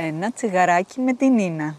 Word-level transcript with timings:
Ένα 0.00 0.32
τσιγαράκι 0.32 1.00
με 1.00 1.14
την 1.14 1.34
Νίνα. 1.34 1.76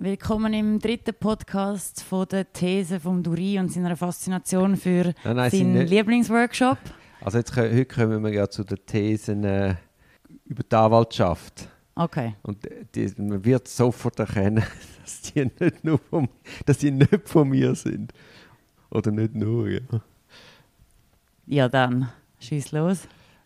Willkommen 0.00 0.52
im 0.52 0.78
dritten 0.78 1.12
Podcast 1.18 2.02
von 2.08 2.24
der 2.30 2.44
These 2.52 3.00
von 3.00 3.20
Duri 3.24 3.58
und 3.58 3.72
seiner 3.72 3.96
Faszination 3.96 4.76
für 4.76 5.04
Nein, 5.24 5.36
nein, 5.36 5.36
seinen 5.36 5.50
sind 5.50 5.72
nicht- 5.72 5.90
Lieblingsworkshop. 5.90 6.78
Also 7.20 7.38
jetzt, 7.38 7.52
kö- 7.52 7.68
heute 7.72 7.84
kommen 7.84 8.22
wir 8.24 8.32
ja 8.32 8.48
zu 8.48 8.62
den 8.62 8.78
Thesen 8.86 9.42
äh, 9.42 9.74
über 10.44 10.62
die 10.62 10.76
Anwaltschaft. 10.76 11.68
Okay. 11.96 12.36
Und 12.42 12.58
die, 12.94 13.12
man 13.16 13.44
wird 13.44 13.66
sofort 13.66 14.20
erkennen, 14.20 14.62
dass 15.02 15.20
die 15.22 15.50
nicht 15.58 15.82
nur 15.82 15.98
von, 16.10 16.28
dass 16.64 16.78
die 16.78 16.92
nicht 16.92 17.28
von 17.28 17.48
mir 17.48 17.74
sind. 17.74 18.12
Oder 18.90 19.10
nicht 19.10 19.34
nur, 19.34 19.68
ja. 19.68 19.80
Ja, 21.46 21.68
dann 21.68 22.08
schieß 22.38 22.70
los. 22.70 22.98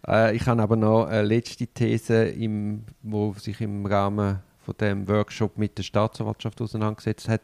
Äh, 0.07 0.35
ich 0.35 0.45
habe 0.47 0.61
aber 0.61 0.75
noch 0.75 1.05
eine 1.05 1.23
letzte 1.23 1.67
These, 1.67 2.25
im, 2.25 2.83
wo 3.01 3.33
sich 3.33 3.59
im 3.61 3.85
Rahmen 3.85 4.39
von 4.59 4.75
dem 4.79 5.07
Workshop 5.07 5.57
mit 5.57 5.77
der 5.77 5.83
Staatsanwaltschaft 5.83 6.61
auseinandergesetzt 6.61 7.29
hat. 7.29 7.41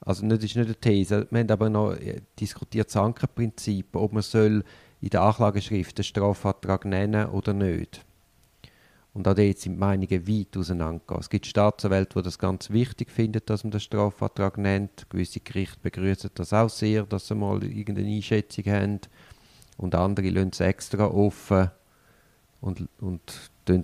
Also 0.00 0.26
nicht, 0.26 0.42
ist 0.42 0.56
nicht 0.56 0.66
eine 0.66 0.74
These. 0.74 1.26
Wir 1.30 1.40
haben 1.40 1.50
aber 1.50 1.70
noch 1.70 1.92
äh, 1.92 2.20
diskutiert 2.38 2.88
das 2.88 2.96
Ankerprinzip, 2.96 3.94
ob 3.94 4.12
man 4.12 4.22
soll 4.22 4.64
in 5.00 5.10
der 5.10 5.22
Anklageschrift 5.22 5.98
den 5.98 6.04
Strafantrag 6.04 6.84
nennen 6.84 7.26
oder 7.26 7.52
nicht. 7.52 8.04
Und 9.14 9.28
auch 9.28 9.34
dort 9.34 9.58
sind 9.58 9.74
die 9.74 9.78
Meinungen 9.78 10.26
weit 10.26 10.56
auseinandergegangen. 10.56 11.20
Es 11.20 11.28
gibt 11.28 11.46
Staatsanwälte, 11.46 12.18
die 12.18 12.22
das 12.24 12.38
ganz 12.38 12.70
wichtig 12.70 13.10
finden, 13.10 13.42
dass 13.44 13.62
man 13.62 13.70
den 13.70 13.80
Strafantrag 13.80 14.56
nennt. 14.56 15.10
Gewisse 15.10 15.40
Gerichte 15.40 15.78
begrüßen 15.82 16.30
das 16.34 16.52
auch 16.54 16.70
sehr, 16.70 17.02
dass 17.02 17.28
sie 17.28 17.34
mal 17.34 17.62
irgendeine 17.62 18.08
Einschätzung 18.08 18.64
haben. 18.66 19.00
Und 19.76 19.94
andere 19.94 20.30
lassen 20.30 20.50
es 20.52 20.60
extra 20.60 21.06
offen 21.06 21.70
und, 22.62 22.88
und 23.00 23.20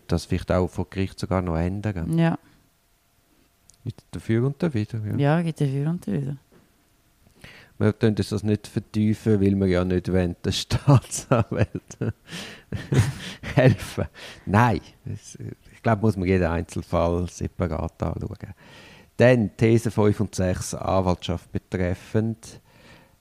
das 0.07 0.25
vielleicht 0.25 0.51
auch 0.51 0.69
vor 0.69 0.89
Gericht 0.89 1.19
sogar 1.19 1.43
noch 1.43 1.57
ändern. 1.57 2.17
Ja, 2.17 2.39
Mit 3.85 3.97
dafür 4.13 4.47
und 4.47 4.63
dawider. 4.63 5.01
Ja. 5.05 5.17
ja 5.17 5.43
geht 5.43 5.61
dafür 5.61 5.91
und 5.91 6.07
wieder. 6.07 6.37
Wir 7.79 7.95
uns 8.03 8.29
das 8.31 8.43
nicht 8.43 8.67
vertiefen, 8.67 9.41
weil 9.41 9.55
wir 9.55 9.67
ja 9.67 9.85
nicht 9.85 10.13
wollen, 10.13 10.35
den 10.45 10.53
Staatsanwälten 10.53 12.13
helfen. 13.55 14.07
Nein, 14.47 14.81
ich 15.05 15.83
glaube, 15.83 16.03
muss 16.03 16.17
man 16.17 16.27
jeden 16.27 16.47
Einzelfall 16.47 17.29
separat 17.29 18.03
anschauen. 18.03 18.55
Dann 19.17 19.57
These 19.57 19.93
5 19.93 20.21
und 20.21 20.35
6, 20.35 20.75
Anwaltschaft 20.75 21.53
betreffend. 21.53 22.61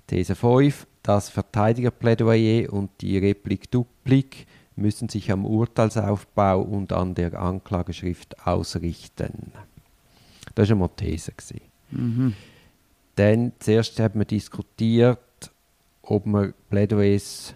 These 0.07 0.33
5, 0.33 0.87
das 1.03 1.29
Verteidigerplädoyer 1.29 2.71
und 2.73 2.89
die 3.01 3.17
Replik 3.19 3.69
Duplik 3.69 4.47
müssen 4.77 5.09
sich 5.09 5.31
am 5.31 5.45
Urteilsaufbau 5.45 6.61
und 6.61 6.93
an 6.93 7.15
der 7.15 7.39
Anklageschrift 7.39 8.45
ausrichten. 8.45 9.51
Das 10.55 10.69
war 10.69 10.77
eine 10.77 10.95
These. 10.95 11.33
Mhm. 11.91 12.33
Dann 13.15 13.51
zuerst 13.59 13.99
haben 13.99 14.19
wir 14.19 14.25
diskutiert, 14.25 15.19
ob 16.03 16.25
man 16.25 16.53
Plädoyers 16.69 17.53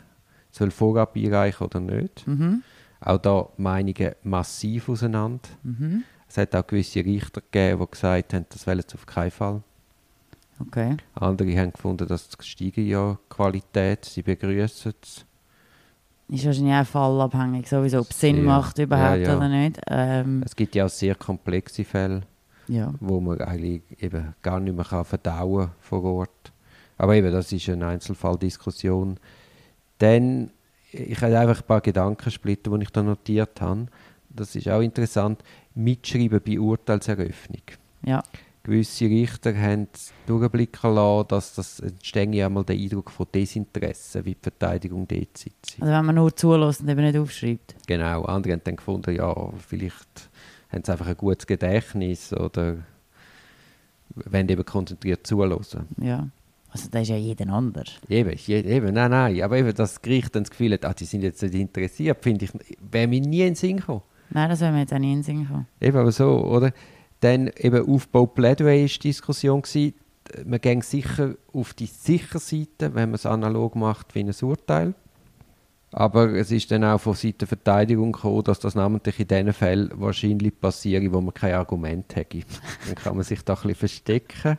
soll 0.52 0.72
vorab 0.72 1.16
einreichen 1.16 1.66
oder 1.66 1.80
nicht. 1.80 2.28
Mhm. 2.28 2.64
Auch 3.00 3.18
da 3.18 3.50
Meinungen 3.58 4.14
massiv 4.24 4.90
auseinander. 4.90 5.50
Mhm. 5.64 6.04
Es 6.28 6.38
hat 6.38 6.56
auch 6.56 6.66
gewisse 6.66 7.04
Richter 7.04 7.42
gegeben, 7.42 7.82
die 7.82 7.92
gesagt 7.92 8.34
haben, 8.34 8.46
das 8.50 8.66
wollen 8.66 8.84
sie 8.88 8.96
auf 8.96 9.06
keinen 9.06 9.32
Fall. 9.32 9.64
Okay. 10.60 10.98
Andere 11.16 11.58
haben 11.58 11.74
gefunden, 11.74 12.08
dass 12.08 12.30
es 12.30 12.46
steige 12.46 12.82
ja 12.82 13.14
die 13.14 13.36
Qualität, 13.36 14.06
sie 14.06 14.22
begrüßen 14.22 14.94
es. 15.02 15.26
Ist 16.32 16.46
wahrscheinlich 16.46 16.74
auch 16.74 16.86
fallabhängig, 16.86 17.68
sowieso, 17.68 18.00
ob 18.00 18.10
es 18.10 18.20
Sinn 18.20 18.44
macht 18.46 18.80
überhaupt 18.80 19.20
Ja, 19.20 19.30
ja. 19.32 19.38
oder 19.38 19.50
nicht. 19.50 19.80
Ähm, 19.88 20.42
Es 20.46 20.56
gibt 20.56 20.74
ja 20.76 20.86
auch 20.86 20.90
sehr 20.90 21.14
komplexe 21.16 21.84
Fälle, 21.84 22.22
wo 23.02 23.20
man 23.20 23.42
eigentlich 23.42 23.82
eben 24.00 24.34
gar 24.42 24.60
nicht 24.62 24.74
mehr 24.76 24.86
kann 24.86 25.04
verdauen 25.04 25.72
vor 25.82 26.04
Ort. 26.06 26.54
Aber 26.98 27.16
eben, 27.16 27.32
das 27.32 27.52
ist 27.52 27.68
eine 27.68 27.88
Einzelfalldiskussion. 27.88 29.18
Dann, 29.98 30.52
ich 30.92 31.22
habe 31.22 31.38
einfach 31.38 31.62
ein 31.62 31.68
paar 31.68 31.82
Gedankensplitter, 31.82 32.78
die 32.78 32.84
ich 32.84 32.90
da 32.92 33.04
notiert 33.04 33.60
habe. 33.60 33.88
Das 34.30 34.56
ist 34.56 34.70
auch 34.70 34.82
interessant. 34.82 35.44
Mitschreiben 35.76 36.40
bei 36.46 36.60
Urteilseröffnung. 36.60 37.62
ja. 38.06 38.24
Gewisse 38.64 39.06
Richter 39.06 39.58
haben 39.58 39.88
durchblicken 40.28 40.94
lassen, 40.94 41.28
dass 41.30 41.56
das 41.56 41.80
entstehe 41.80 42.30
ja 42.36 42.48
mal 42.48 42.64
der 42.64 42.76
Eindruck 42.76 43.10
von 43.10 43.26
Desinteresse, 43.34 44.24
wie 44.24 44.36
die 44.36 44.42
Verteidigung 44.42 45.08
dort 45.08 45.36
sitzt. 45.36 45.78
Also 45.80 45.92
wenn 45.92 46.06
man 46.06 46.16
nur 46.16 46.36
zulässt 46.36 46.82
und 46.82 46.90
eben 46.90 47.02
nicht 47.02 47.18
aufschreibt. 47.18 47.76
Genau, 47.88 48.24
andere 48.24 48.54
haben 48.54 48.62
dann 48.64 48.76
gefunden, 48.76 49.16
ja, 49.16 49.34
vielleicht 49.58 50.30
haben 50.70 50.84
sie 50.84 50.92
einfach 50.92 51.08
ein 51.08 51.18
gutes 51.18 51.48
Gedächtnis 51.48 52.34
oder 52.34 52.78
wollen 54.14 54.50
eben 54.50 54.66
konzentriert 54.66 55.26
zuhören. 55.26 55.88
Ja. 56.00 56.30
Also 56.70 56.88
das 56.90 57.02
ist 57.02 57.10
ja 57.10 57.18
jeden 57.18 57.50
anders. 57.50 58.00
Eben, 58.08 58.38
eben, 58.48 58.94
nein, 58.94 59.12
nein, 59.12 59.42
aber 59.42 59.58
eben 59.58 59.74
das 59.74 60.02
Gericht 60.02 60.36
dann 60.36 60.44
das 60.44 60.52
Gefühl 60.52 60.74
hat, 60.74 60.86
ah, 60.86 60.94
die 60.94 61.06
sind 61.06 61.24
jetzt 61.24 61.42
nicht 61.42 61.56
interessiert, 61.56 62.24
finde 62.24 62.46
ich, 62.46 62.52
wäre 62.80 63.08
mir 63.08 63.20
nie 63.20 63.42
in 63.42 63.48
den 63.48 63.56
Sinn 63.56 63.78
gekommen. 63.78 64.04
Nein, 64.30 64.50
das 64.50 64.62
wäre 64.62 64.72
mir 64.72 64.82
jetzt 64.82 64.94
auch 64.94 65.00
nie 65.00 65.12
in 65.12 65.20
den 65.20 65.24
Sinn 65.24 65.48
kommen. 65.48 65.68
Eben, 65.82 65.98
aber 65.98 66.12
so, 66.12 66.46
oder? 66.46 66.72
Dann 67.22 67.50
eben 67.58 67.88
Aufbau 67.88 68.26
Plädoyer 68.26 68.86
ist 68.86 69.04
die 69.04 69.10
Diskussion 69.10 69.62
gewesen. 69.62 69.94
Man 70.46 70.60
ging 70.60 70.82
sicher 70.82 71.36
auf 71.54 71.74
die 71.74 71.86
sichere 71.86 72.40
Seite, 72.40 72.94
wenn 72.94 73.10
man 73.10 73.16
es 73.16 73.26
analog 73.26 73.76
macht 73.76 74.14
wie 74.16 74.20
ein 74.20 74.34
Urteil. 74.42 74.94
Aber 75.94 76.30
es 76.34 76.52
ist 76.52 76.72
dann 76.72 76.86
auch 76.86 77.00
von 77.00 77.16
Seiten 77.16 77.40
der 77.40 77.48
Verteidigung 77.50 78.14
gekommen, 78.14 78.44
dass 78.44 78.60
das 78.60 78.76
namentlich 78.76 79.20
in 79.20 79.28
den 79.28 79.52
Fällen 79.52 79.92
wahrscheinlich 79.96 80.58
passiert, 80.60 81.12
wo 81.12 81.20
man 81.20 81.34
kein 81.34 81.54
Argument 81.54 82.16
hätte. 82.16 82.40
Dann 82.88 82.96
kann 82.96 83.16
man 83.16 83.26
sich 83.26 83.44
da 83.44 83.54
ein 83.54 83.58
bisschen 83.58 83.76
verstecken. 83.76 84.58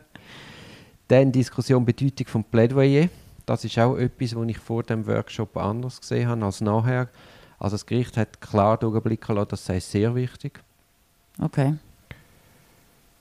Dann 1.07 1.31
Diskussion 1.31 1.85
Bedeutung 1.85 2.27
vom 2.27 2.43
Plädoyer. 2.43 3.09
Das 3.47 3.65
ist 3.65 3.77
auch 3.79 3.97
etwas, 3.97 4.35
was 4.35 4.47
ich 4.47 4.59
vor 4.59 4.83
dem 4.83 5.07
Workshop 5.07 5.57
anders 5.57 5.99
gesehen 5.99 6.29
habe 6.29 6.45
als 6.45 6.61
nachher. 6.61 7.09
Also 7.57 7.75
das 7.75 7.85
Gericht 7.85 8.15
hat 8.15 8.39
klar 8.39 8.77
durchblicken 8.77 9.35
lassen, 9.35 9.49
das 9.49 9.65
sei 9.65 9.79
sehr 9.79 10.13
wichtig. 10.15 10.61
Okay. 11.41 11.73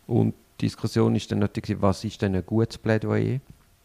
Und 0.06 0.34
die 0.60 0.66
Diskussion 0.66 1.14
ist 1.14 1.30
dann 1.30 1.38
natürlich, 1.40 1.80
was 1.80 2.04
ist 2.04 2.22
denn 2.22 2.34
ein 2.36 2.44
gutes 2.44 2.78
Plädoyer? 2.78 3.40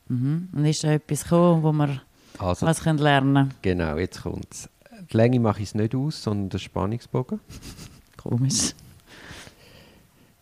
Mhm. 0.07 0.49
Und 0.53 0.65
ist 0.65 0.83
da 0.83 0.91
etwas 0.91 1.23
gekommen, 1.23 1.63
wo 1.63 1.71
wir 1.71 2.01
Also, 2.39 2.65
was 2.65 2.81
können 2.81 2.99
lernen 2.99 3.53
genau, 3.61 3.97
jetzt 3.97 4.21
kommt 4.21 4.47
es. 4.51 4.69
Die 5.11 5.17
Länge 5.17 5.39
mache 5.39 5.61
ich 5.61 5.69
es 5.69 5.75
nicht 5.75 5.95
aus, 5.95 6.23
sondern 6.23 6.49
den 6.49 6.59
Spannungsbogen. 6.59 7.39
Komisch. 8.17 8.73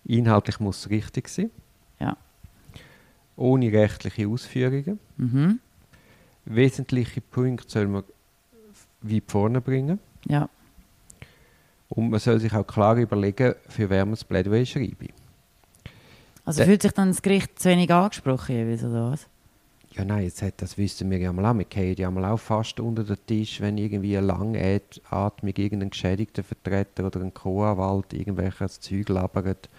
Inhaltlich 0.05 0.59
muss 0.59 0.79
es 0.79 0.89
richtig 0.89 1.27
sein. 1.29 1.51
Ja. 1.99 2.15
Ohne 3.35 3.71
rechtliche 3.71 4.27
Ausführungen. 4.27 4.99
Mhm. 5.17 5.59
Wesentliche 6.45 7.21
Punkte 7.21 7.69
soll 7.69 7.87
man 7.87 8.03
weit 9.01 9.23
vorne 9.27 9.61
bringen. 9.61 9.99
Ja. 10.27 10.49
Und 11.89 12.09
man 12.09 12.19
soll 12.19 12.39
sich 12.39 12.53
auch 12.53 12.65
klar 12.65 12.97
überlegen, 12.97 13.55
für 13.67 13.89
wer 13.89 14.05
man 14.05 14.13
das 14.13 14.23
Plädoyer 14.23 14.65
schreibe. 14.65 15.07
Also 16.45 16.63
fühlt 16.63 16.83
sich 16.83 16.91
dann 16.91 17.09
das 17.09 17.21
Gericht 17.21 17.59
zu 17.59 17.69
wenig 17.69 17.91
angesprochen, 17.91 18.55
jeweils, 18.55 18.83
oder 18.83 19.11
was? 19.11 19.27
Ja, 19.93 20.03
nein, 20.03 20.23
jetzt 20.25 20.41
hat, 20.41 20.61
das 20.61 20.77
wissen 20.77 21.09
wir 21.09 21.17
ja 21.17 21.31
mal 21.31 21.45
auch. 21.45 21.57
Wir 21.57 21.65
gehen 21.65 21.95
ja 21.97 22.11
mal 22.11 22.25
auch 22.25 22.39
fast 22.39 22.79
unter 22.81 23.03
den 23.03 23.17
Tisch, 23.25 23.61
wenn 23.61 23.77
irgendwie 23.77 24.17
eine 24.17 24.27
Langatmung 24.27 25.53
irgendein 25.55 25.89
geschädigter 25.89 26.43
Vertreter 26.43 27.05
oder 27.05 27.21
ein 27.21 27.33
Co-Anwalt 27.33 28.13
irgendwelches 28.13 28.81
Zeug 28.81 29.07
labert, 29.07 29.69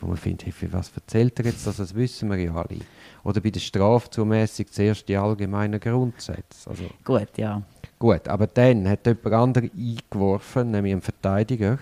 wo 0.00 0.08
man 0.08 0.18
findet, 0.18 0.44
hey, 0.46 0.52
für 0.52 0.70
was 0.72 0.92
erzählt 0.94 1.38
er 1.38 1.46
jetzt 1.46 1.66
das? 1.66 1.78
Das 1.78 1.94
wissen 1.94 2.28
wir 2.30 2.36
ja 2.36 2.54
alle. 2.54 2.80
Oder 3.24 3.40
bei 3.40 3.50
der 3.50 3.60
Strafzumäßig 3.60 4.70
zuerst 4.70 5.08
die 5.08 5.16
allgemeinen 5.16 5.80
Grundsätze. 5.80 6.68
Also, 6.68 6.84
Gut, 7.02 7.38
ja. 7.38 7.62
Gut, 7.98 8.28
aber 8.28 8.46
dann 8.46 8.86
hat 8.86 9.06
jemand 9.06 9.32
anderes 9.32 9.70
eingeworfen, 9.74 10.72
nämlich 10.72 10.92
ein 10.92 11.00
Verteidiger. 11.00 11.78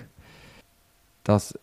Das 1.25 1.59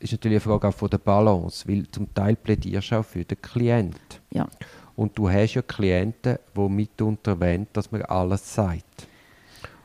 ist 0.00 0.12
natürlich 0.12 0.36
eine 0.44 0.52
Frage 0.52 0.68
auch 0.68 0.74
von 0.74 0.90
der 0.90 0.98
Balance, 0.98 1.66
weil 1.68 1.86
zum 1.90 2.12
Teil 2.14 2.36
plädierst 2.36 2.90
du 2.92 2.96
auch 2.96 3.04
für 3.04 3.24
den 3.24 3.40
Klient. 3.40 4.20
Ja. 4.32 4.46
Und 4.96 5.16
du 5.16 5.28
hast 5.30 5.54
ja 5.54 5.62
Klienten, 5.62 6.38
die 6.56 6.68
mitunter 6.68 7.40
wollen, 7.40 7.66
dass 7.72 7.90
man 7.92 8.02
alles 8.02 8.54
sagt. 8.54 9.08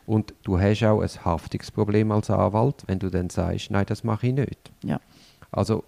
Und 0.05 0.33
du 0.43 0.59
hast 0.59 0.83
auch 0.83 1.01
ein 1.01 1.09
Haftungsproblem 1.25 2.11
als 2.11 2.29
Anwalt, 2.29 2.83
wenn 2.87 2.99
du 2.99 3.09
dann 3.09 3.29
sagst, 3.29 3.71
nein, 3.71 3.85
das 3.87 4.03
mache 4.03 4.27
ich 4.27 4.33
nicht. 4.33 4.71
Ja. 4.83 4.99
Also 5.51 5.83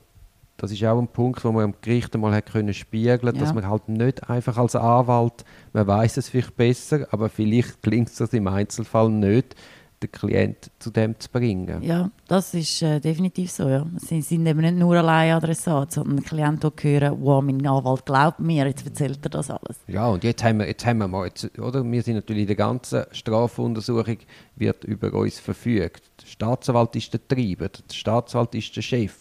das 0.57 0.71
ist 0.71 0.83
auch 0.85 0.97
ein 0.97 1.07
Punkt, 1.09 1.43
wo 1.43 1.51
man 1.51 1.65
am 1.65 1.73
Gericht 1.81 2.15
einmal 2.15 2.33
hat 2.33 2.45
können 2.45 2.73
spiegeln, 2.73 3.37
dass 3.37 3.49
Ja. 3.49 3.53
man 3.53 3.67
halt 3.69 3.89
nicht 3.89 4.29
einfach 4.29 4.57
als 4.57 4.75
Anwalt, 4.75 5.43
man 5.73 5.85
weiß 5.85 6.15
es 6.17 6.29
vielleicht 6.29 6.55
besser, 6.55 7.07
aber 7.11 7.27
vielleicht 7.29 7.81
klingt 7.83 8.09
es 8.09 8.33
im 8.33 8.47
Einzelfall 8.47 9.09
nicht, 9.09 9.55
den 10.01 10.11
Klient 10.11 10.71
zu 10.79 10.91
dem 10.91 11.19
zu 11.19 11.29
bringen. 11.29 11.81
Ja, 11.81 12.09
das 12.27 12.53
ist 12.53 12.81
äh, 12.81 12.99
definitiv 12.99 13.51
so. 13.51 13.67
Ja. 13.67 13.85
Sie 13.97 14.21
sind 14.21 14.45
eben 14.45 14.61
nicht 14.61 14.75
nur 14.75 14.95
allein 14.95 15.33
Adressat, 15.33 15.93
sondern 15.93 16.23
Klienten, 16.23 16.71
die 16.77 16.99
hören, 16.99 17.17
wow, 17.21 17.43
mein 17.43 17.65
Anwalt 17.65 18.05
glaubt 18.05 18.39
mir, 18.39 18.67
jetzt 18.67 18.85
erzählt 18.85 19.19
er 19.23 19.29
das 19.29 19.49
alles. 19.49 19.79
Ja, 19.87 20.07
und 20.07 20.23
jetzt 20.23 20.43
haben 20.43 20.59
wir, 20.59 20.67
jetzt 20.67 20.85
haben 20.85 20.99
wir 20.99 21.07
mal, 21.07 21.25
jetzt, 21.25 21.57
oder? 21.59 21.83
Wir 21.83 22.01
sind 22.01 22.15
natürlich 22.15 22.43
in 22.43 22.47
der 22.47 22.55
ganzen 22.55 23.03
Strafuntersuchung 23.11 24.17
wird 24.55 24.83
über 24.83 25.13
uns 25.13 25.39
verfügt. 25.39 26.03
Der 26.21 26.27
Staatsanwalt 26.27 26.95
ist 26.95 27.13
der 27.13 27.27
Treiber, 27.27 27.69
der 27.69 27.93
Staatsanwalt 27.93 28.55
ist 28.55 28.75
der 28.75 28.81
Chef. 28.81 29.15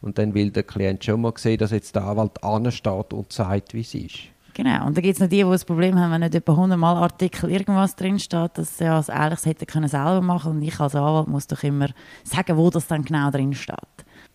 Und 0.00 0.18
dann 0.18 0.34
will 0.34 0.50
der 0.50 0.62
Klient 0.62 1.04
schon 1.04 1.20
mal 1.20 1.32
sehen, 1.36 1.58
dass 1.58 1.70
jetzt 1.70 1.94
der 1.94 2.04
Anwalt 2.04 2.42
ansteht 2.42 3.12
und 3.12 3.32
sagt, 3.32 3.74
wie 3.74 3.80
es 3.80 3.94
ist. 3.94 4.18
Genau, 4.62 4.86
und 4.86 4.94
da 4.94 5.00
gibt 5.00 5.14
es 5.14 5.20
noch 5.20 5.28
die, 5.28 5.36
die 5.42 5.42
das 5.50 5.64
Problem 5.64 5.98
haben, 5.98 6.12
wenn 6.12 6.20
nicht 6.20 6.34
etwa 6.34 6.52
100 6.52 6.78
Mal 6.78 6.94
Artikel 6.96 7.50
irgendwas 7.50 7.96
drinsteht, 7.96 8.50
dass 8.58 8.76
sie 8.76 8.84
als 8.84 9.08
ehrliches 9.08 9.46
hätte 9.46 9.64
können 9.64 9.88
selber 9.88 10.20
machen 10.20 10.52
und 10.52 10.62
ich 10.62 10.78
als 10.78 10.94
Anwalt 10.94 11.28
muss 11.28 11.46
doch 11.46 11.62
immer 11.62 11.88
sagen, 12.24 12.58
wo 12.58 12.68
das 12.68 12.86
dann 12.86 13.02
genau 13.02 13.30
drin 13.30 13.54
steht. 13.54 13.78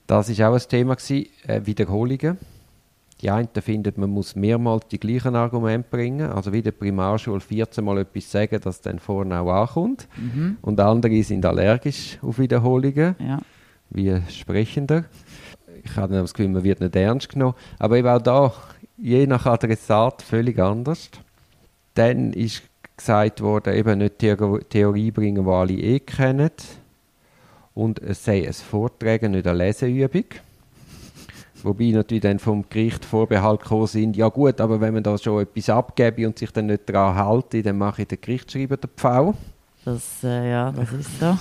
Das 0.08 0.36
war 0.40 0.50
auch 0.50 0.56
ein 0.56 0.62
Thema, 0.68 0.96
gewesen, 0.96 1.28
äh, 1.46 1.62
Wiederholungen. 1.64 2.40
Die 3.22 3.30
einen 3.30 3.50
finden, 3.62 3.94
man 3.98 4.10
muss 4.10 4.36
mehrmals 4.36 4.88
die 4.88 5.00
gleichen 5.00 5.36
Argumente 5.36 5.90
bringen, 5.92 6.32
also 6.32 6.52
wie 6.52 6.64
der 6.64 6.72
Primarschule 6.72 7.40
14 7.40 7.86
Mal 7.86 8.00
etwas 8.00 8.32
sagen, 8.32 8.60
dass 8.62 8.82
dann 8.82 8.98
vorne 8.98 9.40
auch 9.40 9.52
ankommt. 9.52 10.08
Mhm. 10.18 10.58
Und 10.64 10.80
andere 10.80 11.22
sind 11.22 11.46
allergisch 11.46 12.18
auf 12.24 12.40
Wiederholungen, 12.40 13.16
Ja. 13.20 13.38
wie 13.92 14.20
Sprechender. 14.30 15.06
Ich 15.84 15.96
habe 15.98 16.16
das 16.16 16.34
Gefühl, 16.34 16.50
man 16.50 16.64
wird 16.64 16.80
nicht 16.82 16.96
ernst 16.96 17.30
genommen. 17.30 17.54
Aber 17.78 17.96
eben 17.98 18.08
auch 18.08 18.22
da, 18.22 18.52
je 18.98 19.28
nach 19.28 19.46
Adressat 19.46 20.22
völlig 20.22 20.60
anders. 20.60 21.10
Dann 21.94 22.34
ist 22.34 22.64
gesagt 22.98 23.42
worden, 23.42 23.74
eben 23.74 24.00
nicht 24.00 24.20
Theor 24.20 24.60
Theorie 24.70 25.12
bringen, 25.12 25.46
die 25.46 25.52
alle 25.52 25.74
eh 25.74 26.00
kennen. 26.00 26.52
Und 27.74 28.00
es 28.00 28.24
sei 28.24 28.48
ein 28.48 28.54
Vortragen, 28.54 29.32
nicht 29.32 29.48
eine 29.48 29.58
Leseübung. 29.58 30.26
Wobei 31.64 31.86
natürlich 31.86 32.22
dann 32.22 32.40
vom 32.40 32.64
Gericht 32.70 33.04
Vorbehalt 33.04 33.62
gekommen 33.62 33.88
sind, 33.88 34.16
ja 34.16 34.30
gut, 34.30 34.62
aber 34.62 34.80
wenn 34.80 34.94
man 34.94 35.04
da 35.04 35.18
schon 35.18 35.42
etwas 35.42 35.70
abgebe 35.70 36.28
und 36.28 36.38
sich 36.38 36.52
dann 36.52 36.68
nicht 36.68 36.88
daran 36.88 37.16
halte, 37.16 37.64
dann 37.64 37.78
mache 37.78 38.04
ich 38.04 38.08
den 38.08 38.22
Gerichtsschreiber 38.22 38.78
den 38.78 38.90
Pfau. 38.96 39.34
Das, 39.84 40.24
äh, 40.24 40.52
ja, 40.52 40.72
das 40.72 40.92
ist 40.94 41.20
so. 41.20 41.38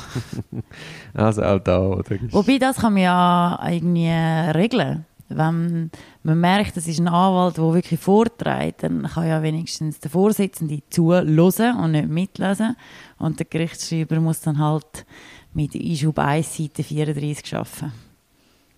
Also 1.15 1.43
auch 1.43 1.59
da, 1.59 1.79
oder? 1.79 2.17
Wobei, 2.31 2.59
das 2.59 2.79
kann 2.79 2.95
man 2.95 3.03
ja 3.03 3.61
irgendwie 3.71 4.09
regeln. 4.09 5.05
Wenn 5.29 5.91
man 6.23 6.41
merkt, 6.41 6.77
es 6.77 6.87
ist 6.87 7.01
ein 7.01 7.09
Anwalt, 7.09 7.57
der 7.57 7.73
wirklich 7.73 7.99
vorträgt, 7.99 8.83
dann 8.83 9.05
kann 9.05 9.27
ja 9.27 9.43
wenigstens 9.43 9.99
der 9.99 10.11
Vorsitzende 10.11 10.83
zuhören 10.91 11.77
und 11.79 11.93
nicht 11.93 12.09
mitlesen. 12.09 12.77
Und 13.19 13.39
der 13.39 13.47
Gerichtsschreiber 13.47 14.21
muss 14.21 14.43
dann 14.43 14.59
halt 14.59 15.07
mit 15.55 15.75
Einschub 15.75 16.19
1 16.19 16.57
Seite 16.57 16.83
34 16.83 17.55
arbeiten. 17.57 17.93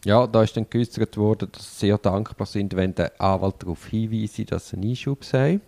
Ja, 0.04 0.26
da 0.26 0.44
ist 0.44 0.56
dann 0.56 0.70
geäußert 0.70 1.16
worden, 1.16 1.48
dass 1.50 1.80
sie 1.80 1.86
sehr 1.86 1.98
dankbar 1.98 2.46
sind, 2.46 2.76
wenn 2.76 2.94
der 2.94 3.20
Anwalt 3.20 3.56
darauf 3.62 3.86
hinweist, 3.86 4.52
dass 4.52 4.68
sie 4.68 4.76
einen 4.76 4.90
Einschub 4.90 5.24
sei. 5.24 5.58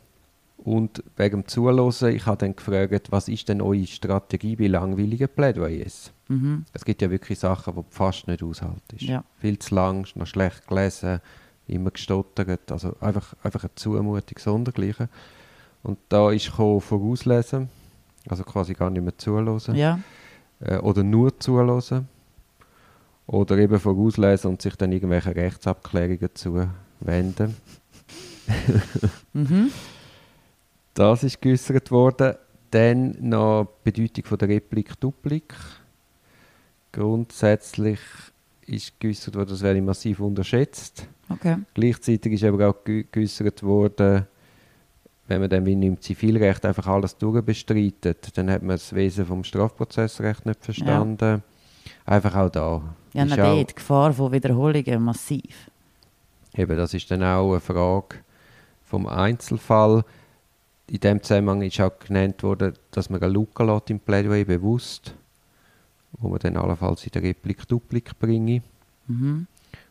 Und 0.59 1.03
wegen 1.17 1.43
dem 1.43 1.49
Zuhören, 1.49 2.15
ich 2.15 2.27
habe 2.27 2.37
dann 2.39 2.55
gefragt, 2.57 3.11
was 3.11 3.29
ist 3.29 3.49
denn 3.49 3.63
eure 3.63 3.87
Strategie 3.87 4.57
bei 4.57 4.67
langweiligen 4.67 5.29
Plädoyers? 5.29 6.13
Mhm. 6.29 6.65
Es 6.73 6.85
gibt 6.85 7.01
ja 7.01 7.11
wirklich 7.11 7.39
Sachen, 7.39 7.75
die 7.75 7.83
fast 7.91 8.27
nicht 8.27 8.43
aushaltest. 8.43 9.03
Ja. 9.03 9.25
Viel 9.39 9.59
zu 9.59 9.75
lang, 9.75 10.07
noch 10.15 10.27
schlecht 10.27 10.67
gelesen, 10.67 11.21
immer 11.69 11.91
gestottert. 11.91 12.71
Also 12.73 12.97
einfach, 13.01 13.35
einfach 13.43 13.63
eine 13.63 13.75
Zumutung 13.77 14.39
sondergleichen. 14.39 15.09
Und 15.83 15.99
da 16.09 16.31
ist 16.33 16.51
gekommen, 16.51 16.81
vorauslesen, 16.81 17.69
also 18.29 18.43
quasi 18.43 18.75
gar 18.75 18.91
nicht 18.91 19.03
mehr 19.03 19.17
zuhören. 19.17 19.75
Ja, 19.75 20.01
Äh, 20.61 20.79
oder 20.79 21.05
nur 21.05 21.39
zuhören. 21.39 22.09
Oder 23.27 23.59
eben 23.59 23.79
vorauslesen 23.79 24.51
und 24.51 24.61
sich 24.61 24.75
dann 24.75 24.91
irgendwelche 24.91 25.35
Rechtsabklärungen 25.37 26.31
zuwenden. 26.35 27.57
mhm. 29.33 29.71
Das 30.99 31.23
ist 31.23 31.41
geäußert 31.41 31.93
worden. 31.93 32.35
Dann 32.73 33.15
noch 33.21 33.69
die 33.87 33.91
Bedeutung 33.93 34.25
von 34.25 34.37
der 34.39 34.49
Replik 34.49 34.99
Duplik. 34.99 35.55
Grundsätzlich 36.91 38.01
ist 38.67 38.99
geäußert 38.99 39.37
worden, 39.37 39.51
das 39.51 39.63
werde 39.63 39.81
massiv 39.81 40.19
unterschätzt. 40.19 41.07
okay. 41.31 41.59
Gleichzeitig 41.75 42.33
ist 42.33 42.43
aber 42.43 42.69
auch 42.71 42.83
ge- 42.85 43.07
geäußert 43.13 43.63
worden, 43.63 44.27
wenn 45.29 45.41
man 45.41 45.49
dann 45.49 45.65
wie 45.67 45.73
im 45.75 46.01
Zivilrecht 46.01 46.65
einfach 46.67 46.89
alles 46.89 47.17
durchbestreitet, 47.17 48.37
dann 48.37 48.51
hat 48.51 48.63
man 48.63 48.71
das 48.75 48.93
Wesen 48.93 49.25
vom 49.25 49.45
Strafprozessrecht 49.45 50.47
nicht 50.47 50.65
verstanden. 50.65 51.45
Einfach 52.07 52.35
auch 52.35 52.51
da. 52.51 52.83
Ja, 53.15 53.23
ist 53.25 53.39
auch- 53.39 53.65
die 53.67 53.75
Gefahr 53.75 54.13
von 54.13 54.33
Wiederholungen 54.33 55.03
massiv. 55.03 55.71
Eben, 56.55 56.77
das 56.77 56.93
ist 56.93 57.09
dann 57.11 57.23
auch 57.23 57.53
eine 57.53 57.61
Frage 57.61 58.17
vom 58.85 59.07
Einzelfall. 59.07 60.05
In 60.91 61.01
dem 61.01 61.23
Zusammenhang 61.23 61.63
ist 61.63 61.81
auch 61.81 61.99
genannt 61.99 62.43
worden, 62.43 62.73
dass 62.91 63.11
man 63.11 63.23
eine 63.23 63.33
Lücke 63.33 63.63
lässt 63.65 63.91
im 63.91 64.01
Plädoyer 64.01 64.45
bewusst, 64.45 65.15
wo 66.13 66.29
man 66.29 66.39
dann 66.39 66.57
allenfalls 66.57 67.05
in 67.05 67.13
der 67.13 67.23
Replik 67.23 67.69
Duplik 67.69 68.19
bringe. 68.19 68.63
Mhm. 69.07 69.47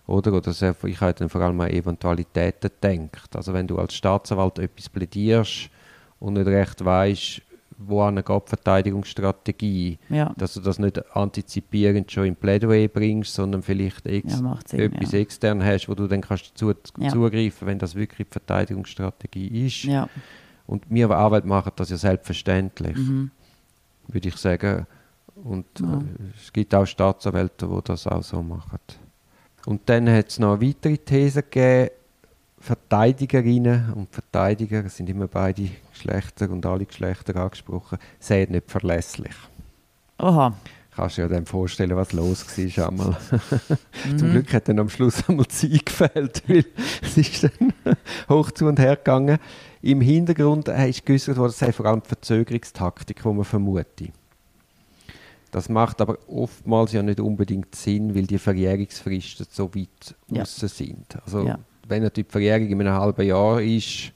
Oder, 0.07 0.33
oder 0.33 0.53
sehr, 0.53 0.75
ich 0.85 1.01
habe 1.01 1.13
dann 1.13 1.29
vor 1.29 1.41
allem 1.41 1.59
an 1.61 1.69
Eventualitäten 1.69 2.71
gedacht. 2.81 3.35
Also 3.35 3.53
wenn 3.53 3.67
du 3.67 3.77
als 3.77 3.93
Staatsanwalt 3.93 4.57
etwas 4.57 4.89
plädierst 4.89 5.69
und 6.19 6.33
nicht 6.33 6.47
recht 6.47 6.83
weißt, 6.83 7.41
geht 7.79 8.17
die 8.25 8.49
Verteidigungsstrategie, 8.49 9.99
Ja, 10.09 10.33
dass 10.35 10.55
du 10.55 10.61
das 10.61 10.79
nicht 10.79 11.15
antizipierend 11.15 12.11
schon 12.11 12.25
im 12.25 12.35
Plädoyer 12.35 12.87
bringst, 12.87 13.35
sondern 13.35 13.61
vielleicht 13.61 14.07
ex 14.07 14.39
ja 14.39 14.57
Sinn. 14.65 14.79
etwas 14.79 15.11
Ja. 15.11 15.19
extern 15.19 15.63
hast, 15.63 15.87
wo 15.87 15.93
du 15.93 16.07
dann 16.07 16.21
kannst 16.21 16.51
dazu 16.51 16.73
zugreifen, 17.11 17.67
wenn 17.67 17.77
das 17.77 17.93
wirklich 17.93 18.27
die 18.27 18.31
Verteidigungsstrategie 18.33 19.67
ist. 19.67 19.83
Ja. 20.67 20.73
Und 20.73 20.83
wir 20.89 21.09
Arbeit 21.11 21.45
machen 21.45 21.71
das 21.75 21.89
ja 21.89 21.97
selbstverständlich, 21.97 22.97
Mhm. 22.97 23.31
würde 24.07 24.27
ich 24.27 24.35
sagen. 24.37 24.85
Und 25.43 25.65
Ja. 25.79 25.97
äh, 25.99 26.01
es 26.43 26.51
gibt 26.51 26.73
auch 26.75 26.85
Staatsanwälte, 26.85 27.67
die 27.67 27.79
das 27.83 28.07
auch 28.07 28.23
so 28.23 28.41
machen. 28.41 28.79
Und 29.65 29.81
dann 29.87 30.09
hat 30.09 30.29
es 30.29 30.39
noch 30.39 30.53
eine 30.59 30.67
weitere 30.67 30.97
These 30.97 31.43
gegeben, 31.43 31.89
Verteidigerinnen 32.59 33.93
und 33.93 34.09
Verteidiger, 34.09 34.83
es 34.85 34.97
sind 34.97 35.09
immer 35.09 35.27
beide 35.27 35.69
Geschlechter 35.93 36.49
und 36.49 36.65
alle 36.65 36.85
Geschlechter 36.85 37.35
angesprochen, 37.35 37.97
seien 38.19 38.51
nicht 38.51 38.69
verlässlich. 38.69 39.35
Oha. 40.19 40.53
Kannst 40.95 41.17
du 41.19 41.21
dir 41.21 41.35
dann 41.35 41.45
vorstellen, 41.45 41.95
was 41.95 42.11
los 42.13 42.43
war 42.57 42.87
einmal. 42.89 43.15
Mhm. 44.05 44.17
Zum 44.17 44.31
Glück 44.31 44.51
hat 44.53 44.67
dann 44.67 44.79
am 44.79 44.89
Schluss 44.89 45.27
einmal 45.29 45.47
Zeit 45.47 45.85
gefällt, 45.85 46.43
weil 46.47 46.65
es 47.03 47.17
ist 47.17 47.43
dann 47.43 47.73
hoch 48.29 48.49
zu 48.51 48.65
und 48.65 48.79
her 48.79 48.95
gegangen. 48.95 49.37
Im 49.87 50.01
Hintergrund 50.01 50.67
äh, 50.67 50.89
ist 50.89 51.05
geäußert 51.05 51.37
worden, 51.37 51.51
es 51.51 51.59
sei 51.59 51.71
vor 51.71 51.85
allem 51.85 52.01
die 52.01 52.09
Verzögerungstaktik, 52.09 53.21
die 53.23 53.27
man 53.29 53.45
vermute. 53.45 54.09
Das 55.51 55.69
macht 55.69 56.01
aber 56.01 56.17
oftmals 56.27 56.91
ja 56.91 57.01
nicht 57.01 57.21
unbedingt 57.21 57.73
Sinn, 57.73 58.13
weil 58.13 58.27
die 58.27 58.37
Verjährungsfristen 58.37 59.47
so 59.49 59.73
weit 59.73 60.13
Ja. 60.29 60.41
außen 60.41 60.67
sind. 60.67 61.17
Also 61.23 61.43
Ja. 61.47 61.57
wenn 61.87 62.03
natürlich 62.03 62.27
die 62.27 62.31
Verjährung 62.33 62.67
in 62.67 62.81
einem 62.81 62.93
halben 62.95 63.25
Jahr 63.25 63.61
ist, 63.61 64.11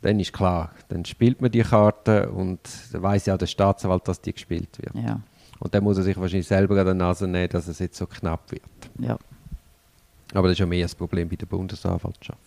dann 0.00 0.20
ist 0.20 0.32
klar, 0.32 0.70
dann 0.88 1.04
spielt 1.04 1.40
man 1.40 1.50
die 1.50 1.62
Karte 1.62 2.30
und 2.30 2.60
dann 2.92 3.02
weiß 3.02 3.26
ja 3.26 3.34
auch 3.34 3.38
der 3.38 3.46
Staatsanwalt, 3.46 4.06
dass 4.06 4.20
die 4.20 4.32
gespielt 4.32 4.78
wird. 4.80 4.94
Ja, 4.94 5.20
Und 5.58 5.74
dann 5.74 5.82
muss 5.82 5.96
er 5.96 6.04
sich 6.04 6.16
wahrscheinlich 6.16 6.46
selber 6.46 6.78
an 6.78 6.86
der 6.86 6.94
Nase 6.94 7.26
nehmen, 7.26 7.48
dass 7.48 7.66
es 7.66 7.80
jetzt 7.80 7.96
so 7.98 8.06
knapp 8.06 8.48
wird. 8.52 8.62
ja. 9.00 9.18
Aber 10.34 10.48
das 10.48 10.52
ist 10.52 10.60
ja 10.60 10.66
mehr 10.66 10.84
das 10.84 10.94
Problem 10.94 11.28
bei 11.28 11.36
der 11.36 11.46
Bundesanwaltschaft. 11.46 12.38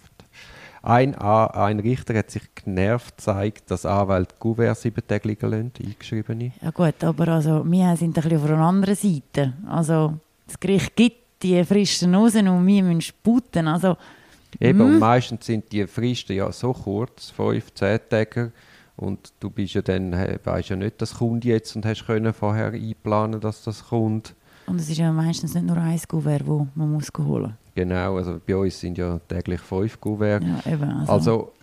Ein, 0.86 1.16
ein 1.16 1.80
Richter 1.80 2.16
hat 2.16 2.30
sich 2.30 2.44
genervt 2.54 3.18
gezeigt, 3.18 3.72
dass 3.72 3.88
Anwälte 3.88 4.36
Gouverne 4.40 4.76
sieben 4.76 5.02
Tage 5.08 5.28
liegen 5.28 5.50
lassen, 5.50 5.72
eingeschriebene. 5.84 6.52
Ja 6.62 6.70
gut, 6.70 7.04
aber 7.04 7.28
also, 7.30 7.66
wir 7.66 7.98
sind 7.98 8.16
ein 8.16 8.22
bisschen 8.22 8.38
auf 8.38 8.46
einer 8.46 8.60
anderen 8.60 8.94
Seite. 8.94 9.54
Also 9.68 10.14
das 10.46 10.60
Gericht 10.60 10.96
gibt 10.96 11.18
die 11.42 11.64
Fristen 11.64 12.14
raus 12.14 12.36
und 12.36 12.46
wir 12.46 12.84
müssen 12.84 13.02
sputen. 13.02 13.68
Also, 13.68 13.98
Eben, 14.60 14.80
und 14.80 15.00
meistens 15.00 15.48
sind 15.48 15.72
die 15.72 15.88
Fristen 15.88 16.36
ja 16.36 16.52
so 16.52 16.72
kurz, 16.72 17.32
fünf, 17.32 17.74
zehn 17.74 18.00
Tage. 18.08 18.52
Und 18.96 19.34
du 19.40 19.50
bist 19.50 19.74
ja 19.74 19.82
dann, 19.82 20.14
weißt 20.14 20.70
ja 20.70 20.76
nicht, 20.76 21.02
das 21.02 21.16
kommt 21.16 21.46
jetzt 21.46 21.76
und 21.76 21.84
hast 21.84 22.06
können 22.06 22.32
vorher 22.32 22.74
einplanen, 22.74 23.42
dass 23.42 23.64
das 23.64 23.88
kommt. 23.88 24.36
und 24.68 24.80
es 24.80 24.88
ist 24.88 25.00
ja 25.00 25.12
meistens 25.12 25.56
nicht 25.56 25.66
nur 25.66 25.78
ein 25.78 26.00
Kuvert, 26.08 26.42
das 26.42 26.68
man 26.76 26.92
muss 26.92 27.12
holen 27.18 27.58
Genau, 27.76 28.16
also 28.18 28.40
bei 28.46 28.56
uns 28.56 28.80
sind 28.80 28.98
ja 28.98 29.20
täglich 29.28 29.60
fünf 29.62 30.00
Gouverne. 30.00 30.62
Ja, 30.66 30.72
eben. 30.72 30.90
Also, 30.90 31.12
Also, 31.12 31.54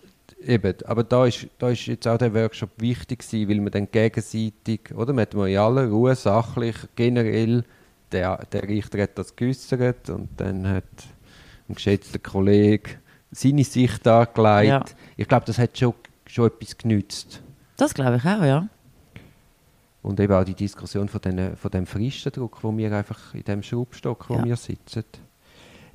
eben, 0.45 0.75
aber 0.85 1.03
da 1.03 1.25
ist, 1.25 1.47
da 1.57 1.69
ist 1.69 1.85
jetzt 1.87 2.07
auch 2.07 2.17
der 2.19 2.33
Workshop 2.33 2.69
wichtig 2.77 3.19
gewesen, 3.27 3.49
weil 3.49 3.59
man 3.61 3.71
dann 3.71 3.89
gegenseitig, 3.91 4.93
oder, 4.95 5.11
man 5.11 5.23
hat 5.23 5.33
mal 5.33 5.49
in 5.49 5.57
aller 5.57 5.87
Ruhe, 5.87 6.13
sachlich, 6.15 6.75
generell, 6.95 7.63
der, 8.11 8.45
der 8.51 8.63
Richter 8.69 9.01
hat 9.01 9.17
das 9.17 9.35
geäußert 9.35 10.11
und 10.11 10.29
dann 10.37 10.67
hat 10.67 10.83
ein 11.67 11.73
geschätzter 11.75 12.19
Kollege 12.19 12.91
seine 13.31 13.63
Sicht 13.63 14.05
dargelegt. 14.05 14.67
Ja. 14.67 14.85
Ich 15.17 15.27
glaube, 15.27 15.45
das 15.47 15.57
hat 15.57 15.75
schon, 15.79 15.95
schon 16.27 16.45
etwas 16.47 16.77
genützt. 16.77 17.41
das 17.77 17.95
glaube 17.95 18.17
ich 18.17 18.23
auch, 18.25 18.43
ja. 18.43 18.67
Und 20.03 20.19
eben 20.19 20.33
auch 20.33 20.43
die 20.43 20.53
Diskussion 20.53 21.07
von, 21.07 21.21
den, 21.21 21.55
von 21.55 21.71
dem 21.71 21.87
Fristendruck, 21.87 22.63
wo 22.63 22.75
wir 22.77 22.91
einfach 22.95 23.33
in 23.33 23.43
dem 23.45 23.63
Schraubstock, 23.63 24.29
wo 24.29 24.35
Ja. 24.35 24.43
wir 24.45 24.55
sitzen. 24.57 25.05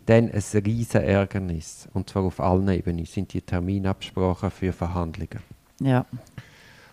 Dann 0.08 0.30
ein 0.30 0.62
riesen 0.64 1.02
Ärgernis, 1.02 1.86
und 1.92 2.08
zwar 2.08 2.22
auf 2.22 2.40
allen 2.40 2.66
Ebenen, 2.70 3.04
sind 3.04 3.30
die 3.34 3.42
Terminabsprachen 3.42 4.50
für 4.50 4.72
Verhandlungen. 4.72 5.40
Ja. 5.80 6.06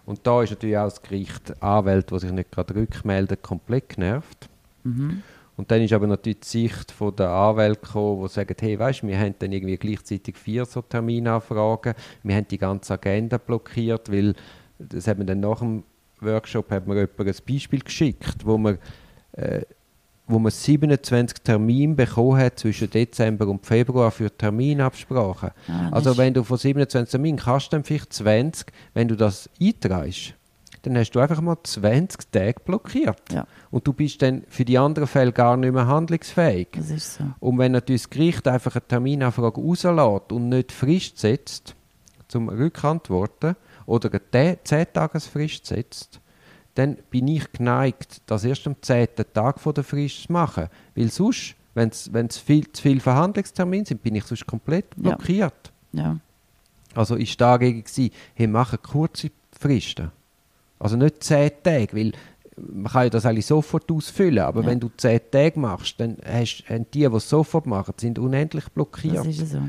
Und 0.06 0.28
da 0.28 0.44
ist 0.44 0.50
natürlich 0.50 0.78
auch 0.78 0.90
das 0.90 1.02
Gericht 1.02 1.64
Anwälte, 1.64 2.14
die 2.14 2.20
sich 2.20 2.32
nicht 2.32 2.52
gerade 2.52 2.76
rückmelden, 2.76 3.38
komplett 3.42 3.88
genervt. 3.88 4.50
Mhm. 4.84 5.24
Und 5.56 5.72
dann 5.72 5.82
ist 5.82 5.94
aber 5.94 6.08
natürlich 6.08 6.42
die 6.42 6.68
Sicht 6.68 6.92
von 6.92 7.16
der 7.16 7.30
Anwälte 7.30 7.86
gekommen, 7.86 8.24
die 8.24 8.34
sagen, 8.34 8.56
hey, 8.60 8.78
weißt, 8.78 9.08
wir 9.08 9.18
haben 9.18 9.36
dann 9.40 9.54
irgendwie 9.54 9.78
gleichzeitig 9.78 10.36
vier 10.36 10.66
so 10.66 10.82
Terminanfragen, 10.82 11.94
wir 12.22 12.36
haben 12.36 12.50
die 12.50 12.58
ganze 12.58 12.96
Agenda 12.96 13.38
blockiert, 13.38 14.12
weil 14.12 14.36
das 14.78 15.08
hat 15.08 15.18
man 15.18 15.28
dann 15.28 15.40
nach 15.40 15.60
dem 15.60 15.84
Workshop 16.20 16.70
hat 16.70 16.86
mir 16.86 16.96
jemand 16.96 17.20
ein 17.20 17.46
Beispiel 17.48 17.80
geschickt, 17.80 18.46
wo 18.46 18.58
man, 18.58 18.78
äh, 19.32 19.62
wo 20.28 20.40
man 20.40 20.52
27 20.52 21.40
Termine 21.44 21.96
bekommen 21.96 22.38
hat 22.38 22.60
zwischen 22.60 22.90
Dezember 22.90 23.48
und 23.48 23.66
Februar 23.66 24.12
für 24.12 24.36
Terminabsprachen. 24.36 25.52
Ah, 25.68 25.90
also 25.92 26.18
wenn 26.18 26.34
du 26.34 26.44
von 26.44 26.58
27 26.58 27.12
Terminen 27.12 27.38
kannst 27.38 27.74
dann 27.74 27.84
vielleicht 27.84 28.14
20, 28.14 28.72
wenn 28.94 29.08
du 29.08 29.16
das 29.16 29.50
eintreibst, 29.62 30.34
dann 30.82 30.98
hast 30.98 31.12
du 31.12 31.20
einfach 31.20 31.42
mal 31.42 31.58
20 31.62 32.32
Tage 32.32 32.60
blockiert. 32.64 33.22
Ja. 33.32 33.48
Und 33.72 33.88
du 33.88 33.94
bist 33.94 34.22
dann 34.22 34.44
für 34.50 34.66
die 34.66 34.78
anderen 34.78 35.08
Fälle 35.08 35.32
gar 35.32 35.58
nicht 35.58 35.74
mehr 35.74 35.88
handlungsfähig. 35.88 36.68
Das 36.76 36.90
ist 36.90 37.16
so. 37.16 37.24
Und 37.40 37.58
wenn 37.58 37.72
natürlich 37.72 38.04
das 38.04 38.10
Gericht 38.12 38.48
einfach 38.48 38.76
eine 38.76 38.88
Terminanfrage 38.88 39.62
rauslässt 39.62 40.32
und 40.32 40.50
nicht 40.50 40.72
Frist 40.72 41.18
setzt, 41.20 41.76
zum 42.28 42.50
Rückantworten, 42.50 43.56
oder 43.86 44.10
eine 44.10 44.56
10-Tagesfrist 44.56 45.68
setzt, 45.68 46.20
dann 46.76 46.98
bin 47.10 47.28
ich 47.28 47.52
geneigt, 47.52 48.22
das 48.28 48.44
erst 48.46 48.68
am 48.68 48.76
10. 48.82 49.08
Tag 49.34 49.60
vor 49.60 49.74
der 49.74 49.84
Frist 49.84 50.24
zu 50.24 50.32
machen. 50.32 50.68
Weil 50.96 51.10
sonst, 51.10 51.56
wenn 51.74 51.90
es 51.90 52.38
viel, 52.38 52.72
zu 52.72 52.82
viele 52.82 53.00
Verhandlungstermine 53.00 53.86
sind, 53.86 54.04
bin 54.04 54.16
ich 54.16 54.24
sonst 54.26 54.46
komplett 54.46 54.86
Ja. 54.98 55.10
blockiert. 55.16 55.72
Ja. 55.94 56.18
Also 56.94 57.16
ist 57.16 57.40
dagegen 57.42 57.84
gewesen, 57.84 58.12
hey, 58.36 58.48
machen 58.48 58.80
kurze 58.82 59.32
Fristen. 59.58 60.12
Also 60.80 60.96
nicht 60.98 61.24
10 61.24 61.52
Tage, 61.64 61.96
weil 61.96 62.12
man 62.58 62.92
kann 62.92 63.04
ja 63.04 63.10
das 63.10 63.26
eigentlich 63.26 63.46
sofort 63.46 63.90
ausfüllen, 63.92 64.40
aber 64.40 64.62
Ja. 64.62 64.68
wenn 64.68 64.80
du 64.80 64.90
10 64.96 65.20
Tage 65.32 65.60
machst, 65.60 66.00
dann 66.00 66.18
hast, 66.26 66.64
haben 66.70 66.86
die, 66.94 67.00
die 67.00 67.06
es 67.16 67.30
sofort 67.30 67.66
machen, 67.66 67.94
sind 67.98 68.20
unendlich 68.20 68.66
blockiert 68.70 69.16
Das 69.18 69.28
ist 69.28 69.52
so. 69.52 69.60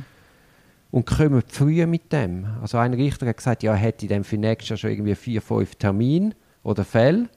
und 0.92 1.06
kommen 1.06 1.42
früh 1.48 1.84
mit 1.86 2.12
dem. 2.12 2.46
Also 2.62 2.78
ein 2.78 2.94
Richter 2.94 3.26
hat 3.26 3.36
gesagt, 3.36 3.62
ja, 3.64 3.75
hätte 3.75 4.06
dann 4.08 4.25
für 4.25 4.36
nächstes 4.38 4.68
Jahr 4.70 4.76
schon 4.78 4.90
irgendwie 4.90 5.14
vier, 5.16 5.42
fünf 5.42 5.75
Termine 5.76 6.32
oder 6.66 6.85
Fälle, 6.85 7.28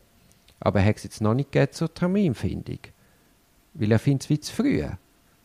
aber 0.59 0.79
er 0.79 0.85
hat 0.87 0.97
es 0.97 1.03
jetzt 1.03 1.21
noch 1.21 1.33
nicht 1.33 1.51
gegeben 1.51 1.71
zur 1.73 1.93
Terminfindung. 1.93 2.79
Weil 3.75 3.91
er 3.91 3.99
findet 3.99 4.23
es 4.23 4.29
wie 4.29 4.39
zu 4.39 4.53
früh. 4.53 4.83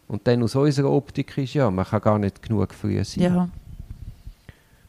Und 0.08 0.26
dann 0.26 0.42
aus 0.42 0.54
unserer 0.54 0.90
Optik 0.90 1.36
ist 1.38 1.54
ja, 1.54 1.70
man 1.70 1.84
kann 1.84 2.00
gar 2.00 2.18
nicht 2.18 2.42
genug 2.42 2.74
früh 2.74 3.02
sein. 3.04 3.22
Ja, 3.22 3.42
Und 3.42 3.50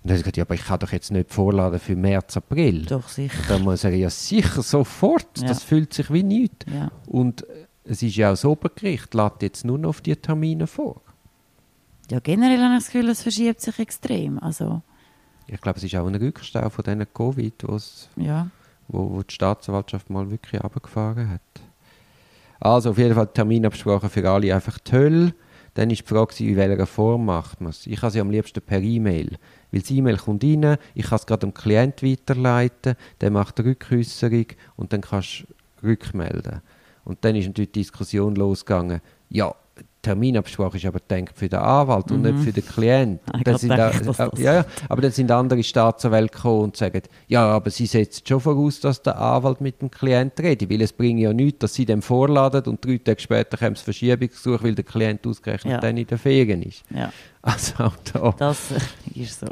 dann 0.03 0.11
hat 0.11 0.17
er 0.17 0.17
gesagt, 0.17 0.37
ja, 0.37 0.43
aber 0.43 0.55
ich 0.55 0.65
kann 0.65 0.79
doch 0.79 0.91
jetzt 0.91 1.11
nicht 1.11 1.31
vorladen 1.33 1.79
für 1.79 1.95
März, 1.95 2.37
April. 2.37 2.85
doch 2.85 3.07
sicher. 3.09 3.37
Da 3.47 3.59
muss 3.59 3.83
er 3.83 3.93
ja 3.95 4.09
sicher 4.09 4.61
sofort, 4.61 5.39
Ja. 5.39 5.47
das 5.47 5.63
fühlt 5.63 5.93
sich 5.93 6.11
wie 6.11 6.23
nichts. 6.23 6.65
Ja. 6.73 6.91
Und 7.07 7.43
äh, 7.49 7.65
es 7.85 8.01
ist 8.01 8.15
ja 8.15 8.29
auch 8.29 8.33
das 8.33 8.45
Obergericht, 8.45 9.13
lädt 9.13 9.41
jetzt 9.41 9.63
nur 9.65 9.77
noch 9.77 9.89
auf 9.89 10.01
die 10.01 10.15
Termine 10.15 10.67
vor. 10.67 11.01
ja, 12.09 12.19
generell 12.19 12.59
habe 12.61 12.75
ich 12.77 12.83
das 12.83 12.91
Gefühl, 12.91 13.09
es 13.09 13.21
verschiebt 13.21 13.61
sich 13.61 13.77
extrem. 13.79 14.39
Also, 14.39 14.81
Ich 15.47 15.59
glaube, 15.61 15.77
es 15.77 15.83
ist 15.83 15.95
auch 15.95 16.07
ein 16.07 16.15
Rückstau 16.15 16.69
von 16.69 16.83
diesen 16.83 17.05
Covid, 17.13 17.53
wo's, 17.67 18.09
ja. 18.15 18.47
Wo, 18.87 19.11
wo 19.11 19.23
die 19.23 19.33
Staatsanwaltschaft 19.33 20.09
mal 20.09 20.29
wirklich 20.29 20.63
runtergefahren 20.63 21.29
hat. 21.29 21.41
Also 22.59 22.91
auf 22.91 22.97
jeden 22.97 23.15
Fall 23.15 23.27
Terminabsprache 23.27 24.09
für 24.09 24.29
alle 24.29 24.53
einfach 24.53 24.79
die 24.79 24.91
Hölle. 24.91 25.33
Dann 25.75 25.89
ist 25.89 26.01
die 26.01 26.07
Frage, 26.07 26.33
in 26.43 26.55
welcher 26.55 26.85
Form 26.85 27.25
macht 27.25 27.59
man 27.59 27.71
es. 27.71 27.85
Ich 27.85 28.01
habe 28.01 28.11
sie 28.11 28.21
am 28.21 28.31
liebsten 28.31 28.61
per 28.61 28.81
E-Mail. 28.81 29.37
Weil 29.71 29.81
das 29.81 29.91
E-Mail 29.91 30.17
kommt 30.17 30.43
rein, 30.43 30.77
ich 30.93 31.05
kann 31.05 31.17
es 31.17 31.25
gerade 31.25 31.41
dem 31.41 31.53
Klient 31.53 32.01
weiterleiten, 32.01 32.95
der 33.19 33.29
macht 33.29 33.59
eine 33.59 33.69
Rückäußerung 33.69 34.45
und 34.77 34.93
dann 34.93 35.01
kannst 35.01 35.45
du 35.81 35.87
rückmelden. 35.87 36.61
Und 37.03 37.23
dann 37.25 37.35
ist 37.35 37.47
natürlich 37.47 37.73
die 37.73 37.81
Diskussion 37.81 38.35
losgegangen, 38.35 39.01
ja, 39.29 39.53
Terminabsprache 40.01 40.77
ist 40.77 40.85
aber 40.85 40.99
gedacht 40.99 41.33
für 41.35 41.49
den 41.49 41.57
Anwalt 41.59 42.11
und 42.11 42.21
nicht 42.21 42.37
für 42.39 42.51
den 42.53 42.63
Klient. 42.65 43.21
Ah, 43.33 43.39
dann 43.43 43.57
sind 43.57 43.69
da- 43.69 43.89
dass 44.05 44.17
das- 44.17 44.39
ja, 44.39 44.53
ja, 44.53 44.65
aber 44.87 45.01
dann 45.01 45.11
sind 45.11 45.31
andere 45.31 45.63
Staatsanwälte 45.63 46.33
gekommen 46.35 46.63
und 46.65 46.77
sagen, 46.77 47.01
ja, 47.27 47.43
aber 47.47 47.71
sie 47.71 47.87
setzen 47.87 48.21
schon 48.27 48.39
voraus, 48.39 48.79
dass 48.79 49.01
der 49.01 49.19
Anwalt 49.19 49.61
mit 49.61 49.81
dem 49.81 49.89
Klient 49.89 50.39
redet, 50.39 50.69
weil 50.69 50.81
es 50.81 50.93
bringt 50.93 51.19
ja 51.19 51.33
nichts, 51.33 51.59
dass 51.59 51.73
sie 51.73 51.85
dem 51.85 52.03
vorladen 52.03 52.63
und 52.65 52.85
drei 52.85 52.99
Tage 52.99 53.19
später 53.19 53.57
kommt 53.57 53.77
das 53.77 53.83
Verschiebungsgesuch, 53.83 54.61
weil 54.63 54.75
der 54.75 54.85
Klient 54.85 55.25
ausgerechnet 55.25 55.73
Ja. 55.73 55.79
dann 55.79 55.97
in 55.97 56.05
der 56.05 56.19
Ferien 56.19 56.61
ist. 56.61 56.83
ja, 56.95 57.11
Also 57.41 57.83
auch 57.83 57.95
da. 58.13 58.33
das 58.37 58.71
äh, 58.71 59.19
ist 59.19 59.39
so. 59.39 59.47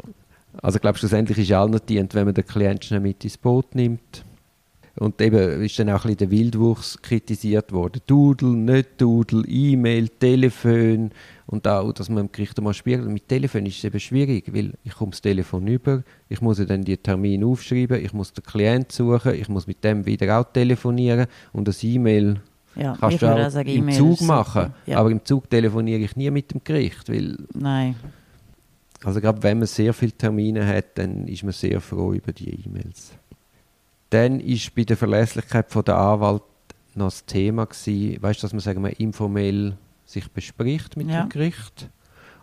Also 0.62 0.76
ich 0.76 0.82
glaube, 0.82 0.96
schlussendlich 0.98 1.36
ist 1.38 1.50
allen 1.52 1.80
dient, 1.88 2.14
wenn 2.14 2.26
man 2.26 2.34
den 2.34 2.46
Klient 2.46 2.84
schnell 2.84 3.00
mit 3.00 3.24
ins 3.24 3.36
Boot 3.36 3.74
nimmt. 3.74 4.24
Und 4.96 5.20
eben 5.20 5.62
ist 5.62 5.78
dann 5.78 5.90
auch 5.90 6.04
ein 6.04 6.14
bisschen 6.14 6.16
der 6.18 6.30
Wildwuchs 6.30 7.02
kritisiert 7.02 7.72
worden. 7.72 8.00
Doodle, 8.06 8.50
nicht 8.50 9.00
Doodle, 9.00 9.44
E-Mail, 9.46 10.08
Telefon 10.08 11.10
und 11.46 11.66
auch, 11.66 11.92
dass 11.92 12.08
man 12.08 12.26
im 12.26 12.32
Gericht 12.32 12.60
mal 12.60 12.72
spiegelt. 12.72 13.08
Mit 13.08 13.28
Telefon 13.28 13.66
ist 13.66 13.78
es 13.78 13.84
eben 13.84 13.98
schwierig, 13.98 14.54
weil 14.54 14.74
ich 14.84 14.94
komme 14.94 15.10
das 15.10 15.20
Telefon 15.20 15.66
über, 15.66 16.04
ich 16.28 16.40
muss 16.40 16.58
ja 16.58 16.64
dann 16.64 16.82
die 16.82 16.96
Termine 16.96 17.44
aufschreiben, 17.44 18.04
ich 18.04 18.12
muss 18.12 18.32
den 18.32 18.44
Klient 18.44 18.92
suchen, 18.92 19.34
ich 19.34 19.48
muss 19.48 19.66
mit 19.66 19.82
dem 19.82 20.06
wieder 20.06 20.38
auch 20.38 20.44
telefonieren 20.52 21.26
und 21.52 21.66
das 21.66 21.82
E-Mail 21.82 22.40
Ja, 22.76 22.96
kannst 22.98 23.20
du 23.20 23.26
auch 23.26 23.46
auch 23.46 23.50
sagen, 23.50 23.68
im 23.68 23.90
Zug 23.90 24.20
machen. 24.20 24.74
Ja. 24.86 24.98
Aber 24.98 25.10
im 25.10 25.24
Zug 25.24 25.50
telefoniere 25.50 26.00
ich 26.00 26.14
nie 26.14 26.30
mit 26.30 26.52
dem 26.52 26.62
Gericht, 26.62 27.08
weil 27.08 27.36
Nein, 27.52 27.96
also 29.04 29.20
gerade 29.20 29.42
wenn 29.42 29.58
man 29.58 29.66
sehr 29.66 29.92
viele 29.92 30.12
Termine 30.12 30.66
hat, 30.66 30.96
dann 30.98 31.28
ist 31.28 31.42
man 31.42 31.52
sehr 31.52 31.80
froh 31.80 32.14
über 32.14 32.32
die 32.32 32.48
E-Mails. 32.64 33.12
Dann 34.14 34.38
ist 34.40 34.74
bei 34.74 34.84
der 34.84 34.96
Verlässlichkeit 34.96 35.70
von 35.72 35.84
der 35.84 35.96
Anwalt 35.98 36.42
noch 36.94 37.06
das 37.06 37.24
Thema 37.26 37.66
gewesen, 37.66 38.22
weißt 38.22 38.40
du, 38.40 38.44
dass 38.44 38.52
man 38.52 38.60
sagen 38.60 38.82
wir 38.84 39.00
informell 39.00 39.76
sich 40.06 40.30
bespricht 40.30 40.96
mit 40.96 41.08
Ja. 41.08 41.22
dem 41.24 41.28
Gericht. 41.30 41.90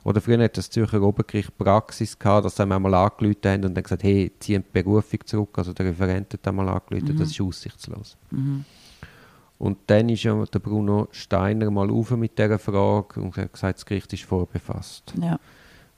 Oder 0.03 0.19
früher 0.19 0.43
hat 0.43 0.57
das 0.57 0.69
Zürcher 0.69 1.01
Obergericht 1.01 1.57
Praxis 1.57 2.17
gehabt, 2.19 2.43
dass 2.45 2.55
sie 2.57 2.63
einmal 2.63 2.93
angerufen 2.93 3.37
haben 3.45 3.63
und 3.65 3.75
dann 3.75 3.83
gesagt, 3.83 4.03
hey, 4.03 4.31
ziehen 4.39 4.63
die 4.67 4.81
Berufung 4.81 5.19
zurück. 5.25 5.57
Also 5.57 5.71
der 5.73 5.85
Referent 5.85 6.33
hat 6.33 6.47
einmal 6.47 6.67
angerufen, 6.69 7.15
das 7.17 7.29
ist 7.29 7.39
aussichtslos. 7.39 8.17
Mhm. 8.31 8.65
Und 9.59 9.77
dann 9.87 10.09
ist 10.09 10.23
ja 10.23 10.43
der 10.43 10.59
Bruno 10.59 11.07
Steiner 11.11 11.69
mal 11.69 11.89
auf 11.91 12.09
mit 12.11 12.37
dieser 12.37 12.57
Frage 12.57 13.21
und 13.21 13.37
hat 13.37 13.53
gesagt, 13.53 13.77
das 13.77 13.85
Gericht 13.85 14.11
ist 14.11 14.23
vorbefasst. 14.23 15.13
ja, 15.21 15.39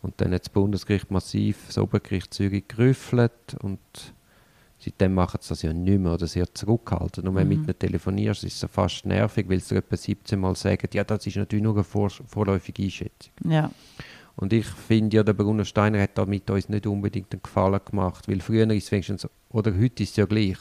Und 0.02 0.14
dann 0.20 0.34
hat 0.34 0.42
das 0.42 0.50
Bundesgericht 0.50 1.10
massiv 1.10 1.58
das 1.68 1.78
Obergericht 1.78 2.34
Zürich 2.34 2.68
gerüffelt 2.68 3.56
und 3.62 3.80
seitdem 4.84 5.14
machen 5.14 5.40
sie 5.42 5.50
das 5.50 5.62
ja 5.62 5.72
nicht 5.72 6.00
mehr 6.00 6.14
oder 6.14 6.28
sehr 6.28 6.52
zurückhaltend. 6.54 7.28
Und 7.28 7.36
wenn 7.36 7.50
du 7.50 7.56
mit 7.56 7.68
ihnen 7.68 7.80
telefonierst, 7.80 8.44
ist 8.44 8.62
es 8.64 8.70
fast 8.70 9.06
nervig, 9.06 9.48
weil 9.48 9.60
sie 9.60 9.76
etwa 9.76 9.96
17 9.96 10.40
Mal 10.40 10.56
sagen, 10.56 10.88
ja, 10.94 11.04
das 11.04 11.26
ist 11.26 11.38
natürlich 11.38 11.64
nur 11.64 11.76
eine 11.76 11.84
vor 11.84 12.10
vorläufige 12.10 12.84
Einschätzung. 12.84 13.34
ja, 13.46 13.72
Und 14.36 14.52
ich 14.52 14.66
finde 14.66 15.18
ja, 15.18 15.24
der 15.24 15.34
Bruno 15.34 15.64
Steiner 15.64 16.02
hat 16.02 16.18
damit 16.18 16.50
uns 16.50 16.70
nicht 16.70 16.86
unbedingt 16.88 17.32
einen 17.32 17.44
Gefallen 17.44 17.80
gemacht, 17.86 18.28
weil 18.28 18.42
früher 18.42 18.70
ist 18.72 18.86
es 18.86 18.92
wenigstens, 18.92 19.28
oder 19.50 19.72
heute 19.72 20.04
ist 20.04 20.12
es 20.12 20.16
ja 20.18 20.26
gleich, 20.26 20.58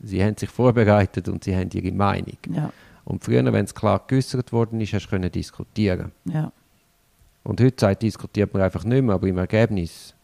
sie 0.00 0.22
haben 0.22 0.36
sich 0.36 0.50
vorbereitet 0.50 1.28
und 1.28 1.42
sie 1.42 1.56
haben 1.56 1.70
ihre 1.72 1.92
Meinung. 1.92 2.38
ja, 2.50 2.72
Und 3.04 3.24
früher, 3.24 3.44
wenn 3.52 3.64
es 3.64 3.74
klar 3.74 4.04
geäußert 4.06 4.52
worden 4.52 4.80
ist, 4.80 4.92
hast 4.92 5.06
du 5.06 5.10
können 5.10 5.32
diskutieren 5.32 6.12
ja, 6.26 6.52
Und 7.42 7.60
heute 7.60 7.96
diskutiert 7.96 8.52
man 8.52 8.62
einfach 8.62 8.84
nicht 8.84 9.02
mehr, 9.02 9.14
aber 9.14 9.26
im 9.26 9.38
Ergebnis 9.38 10.14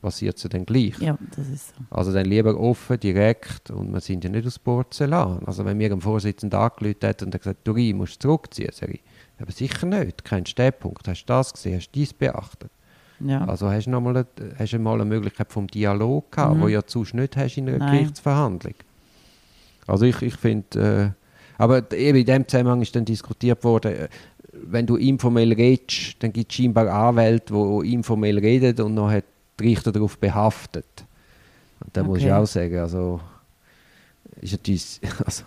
passiert 0.00 0.36
es 0.36 0.42
ja 0.44 0.48
dann 0.48 0.64
gleich. 0.66 0.98
ja, 0.98 1.16
das 1.36 1.48
ist 1.48 1.68
so. 1.76 1.82
Also 1.90 2.12
dann 2.12 2.26
lieber 2.26 2.58
offen, 2.58 2.98
direkt 2.98 3.70
und 3.70 3.92
wir 3.92 4.00
sind 4.00 4.24
ja 4.24 4.30
nicht 4.30 4.46
aus 4.46 4.58
Porzellan. 4.58 5.40
Also 5.46 5.64
wenn 5.64 5.76
mir 5.76 5.92
ein 5.92 6.00
Vorsitzender 6.00 6.58
angerufen 6.60 6.96
hat 7.04 7.22
und 7.22 7.34
er 7.34 7.38
gesagt 7.38 7.60
du 7.64 7.72
Rie, 7.72 7.92
musst 7.92 8.20
zurückziehen, 8.22 8.70
sage 8.72 8.92
ich, 8.94 9.02
aber 9.40 9.52
sicher 9.52 9.86
nicht, 9.86 10.24
kein 10.24 10.44
Stehpunkt, 10.46 11.06
hast 11.08 11.24
du 11.24 11.26
das 11.32 11.52
gesehen, 11.52 11.76
hast 11.76 11.88
du 11.88 11.92
dies 11.94 12.12
beachtet. 12.12 12.70
Ja, 13.20 13.44
Also 13.46 13.68
hast 13.70 13.86
du 13.86 13.90
mal 14.00 14.16
eine, 14.16 14.26
hast 14.58 14.78
mal 14.78 14.94
eine 14.94 15.04
Möglichkeit 15.04 15.52
vom 15.52 15.66
Dialog 15.66 16.32
gehabt, 16.32 16.56
Mhm. 16.56 16.60
wo 16.62 16.68
ja 16.68 16.80
sonst 16.86 17.12
nicht 17.14 17.36
hast 17.36 17.56
in 17.58 17.68
einer 17.68 17.78
Nein. 17.78 17.98
Gerichtsverhandlung. 17.98 18.74
Also 19.86 20.04
ich, 20.06 20.22
ich 20.22 20.36
finde, 20.36 21.14
äh, 21.16 21.62
aber 21.62 21.90
eben 21.92 22.18
in 22.18 22.24
dem 22.24 22.48
Zusammenhang 22.48 22.80
ist 22.80 22.94
dann 22.96 23.04
diskutiert 23.04 23.62
worden, 23.64 23.92
äh, 23.92 24.08
wenn 24.52 24.86
du 24.86 24.96
informell 24.96 25.52
redest, 25.52 26.16
dann 26.22 26.32
gibt 26.32 26.50
es 26.50 26.56
scheinbar 26.56 26.88
Anwälte, 26.88 27.52
die 27.54 27.92
informell 27.92 28.38
reden 28.38 28.80
und 28.84 28.94
noch 28.94 29.10
hat 29.10 29.24
die 29.60 29.68
Richter 29.68 29.92
darauf 29.92 30.18
behaftet. 30.18 31.04
Und 31.84 31.96
da 31.96 32.02
muss 32.02 32.18
ich 32.18 32.24
Okay. 32.26 32.32
auch 32.32 32.46
sagen, 32.46 32.78
also 32.78 33.20
ist 34.40 34.52
natürlich, 34.52 35.00
also, 35.24 35.44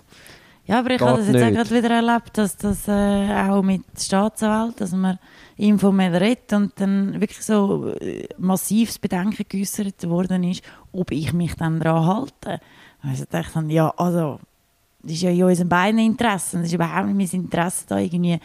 ja 0.65 0.79
aber 0.79 0.91
ich 0.91 1.01
habe 1.01 1.17
das 1.17 1.27
jetzt 1.27 1.41
auch 1.43 1.49
nicht. 1.49 1.55
gerade 1.69 1.69
wieder 1.71 1.89
erlebt, 1.95 2.37
dass 2.37 2.57
das 2.57 2.87
äh, 2.87 3.49
auch 3.49 3.61
mit 3.61 3.83
Staatsanwalt, 3.97 4.79
dass 4.81 4.91
man 4.91 5.19
informell 5.57 6.15
redet 6.15 6.53
und 6.53 6.71
dann 6.79 7.19
wirklich 7.21 7.43
so 7.43 7.89
äh, 7.99 8.27
massives 8.37 8.97
Bedenken 8.99 9.45
geäußert 9.47 10.07
worden 10.09 10.43
ist, 10.43 10.63
ob 10.91 11.11
ich 11.11 11.33
mich 11.33 11.55
dann 11.55 11.79
daran 11.79 12.05
halte. 12.05 12.59
Also 13.01 13.25
dachte 13.29 13.63
ich, 13.67 13.73
ja, 13.73 13.89
also, 13.97 14.39
das 15.03 15.11
ist 15.11 15.21
ja 15.21 15.31
in 15.31 15.43
unseren 15.43 15.67
beiden 15.67 15.99
Interessen. 15.99 16.59
Das 16.59 16.67
ist 16.67 16.73
überhaupt 16.73 17.07
nicht 17.07 17.33
mein 17.33 17.41
Interesse, 17.41 17.85
da 17.87 17.97
irgendwie 17.97 18.39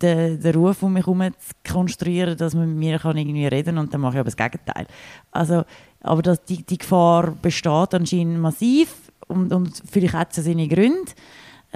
den, 0.00 0.40
den 0.40 0.54
Ruf 0.54 0.82
um 0.84 0.92
mich 0.92 1.04
herum 1.04 1.22
zu 1.22 1.72
konstruieren, 1.72 2.38
dass 2.38 2.54
man 2.54 2.68
mit 2.68 2.78
mir 2.78 2.98
kann 3.00 3.16
irgendwie 3.16 3.46
reden 3.46 3.74
kann 3.74 3.78
und 3.78 3.92
dann 3.92 4.00
mache 4.00 4.14
ich 4.14 4.20
aber 4.20 4.30
das 4.30 4.36
Gegenteil. 4.36 4.86
Also, 5.32 5.64
aber 6.00 6.22
das, 6.22 6.44
die, 6.44 6.62
die 6.62 6.78
Gefahr 6.78 7.32
besteht 7.42 7.94
anscheinend 7.94 8.38
massiv 8.38 8.94
und, 9.26 9.52
und 9.52 9.82
vielleicht 9.90 10.14
hat 10.14 10.38
es 10.38 10.44
seine 10.44 10.68
Gründe. 10.68 11.12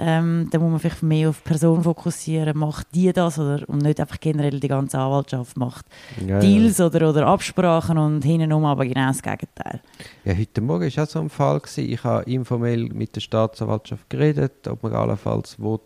Ähm, 0.01 0.47
da 0.49 0.59
muss 0.59 0.71
man 0.71 0.79
vielleicht 0.79 1.03
mehr 1.03 1.29
auf 1.29 1.41
die 1.41 1.49
Person 1.49 1.83
fokussieren, 1.83 2.57
macht 2.57 2.87
die 2.95 3.11
das 3.11 3.37
oder, 3.37 3.67
und 3.67 3.81
nicht 3.81 3.99
einfach 3.99 4.19
generell 4.19 4.57
die 4.57 4.69
ganze 4.69 4.97
Anwaltschaft 4.97 5.57
macht 5.57 5.85
Ja, 6.25 6.39
Deals 6.39 6.79
Oder, 6.79 7.09
oder 7.09 7.27
Absprachen 7.27 7.97
und 7.97 8.23
hintenrum 8.23 8.63
aber 8.63 8.85
genau 8.85 9.07
das 9.07 9.21
Gegenteil. 9.21 9.81
Ja, 10.23 10.33
heute 10.33 10.61
Morgen 10.61 10.95
war 10.95 11.03
auch 11.03 11.07
so 11.09 11.19
ein 11.19 11.29
Fall. 11.29 11.59
Gewesen. 11.59 11.91
Ich 11.91 12.01
habe 12.05 12.23
informell 12.31 12.85
mit 12.85 13.13
der 13.13 13.19
Staatsanwaltschaft 13.19 14.09
geredet, 14.09 14.69
ob 14.69 14.83
man 14.83 14.93
allenfalls 14.93 15.59
will, 15.59 15.79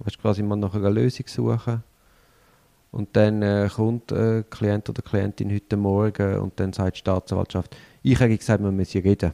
weißt, 0.00 0.20
quasi 0.20 0.42
mal 0.42 0.56
nach 0.56 0.74
einer 0.74 0.90
Lösung 0.90 1.26
suchen. 1.26 1.82
Und 2.90 3.16
dann 3.16 3.40
äh, 3.40 3.70
kommt 3.74 4.12
ein 4.12 4.44
Klient 4.50 4.90
oder 4.90 5.00
Klientin 5.00 5.52
heute 5.54 5.76
Morgen 5.78 6.38
und 6.38 6.60
dann 6.60 6.74
sagt 6.74 6.96
die 6.96 7.00
Staatsanwaltschaft, 7.00 7.74
ich 8.02 8.20
habe 8.20 8.36
gesagt, 8.36 8.62
wir 8.62 8.70
müssen 8.70 9.00
reden. 9.00 9.32